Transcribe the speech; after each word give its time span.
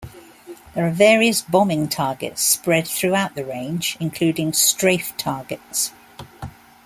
There 0.73 0.87
are 0.87 0.89
various 0.89 1.43
bombing 1.43 1.87
targets 1.87 2.41
spread 2.41 2.87
throughout 2.87 3.35
the 3.35 3.45
range, 3.45 3.97
including 3.99 4.51
strafe 4.51 5.15
targets. 5.15 5.91